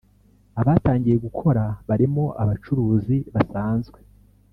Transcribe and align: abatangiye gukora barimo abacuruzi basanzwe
abatangiye 0.59 1.17
gukora 1.25 1.63
barimo 1.87 2.23
abacuruzi 2.41 3.17
basanzwe 3.33 3.99